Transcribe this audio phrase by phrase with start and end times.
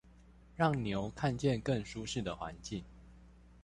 [0.55, 2.83] 讓牛看見更舒適的環境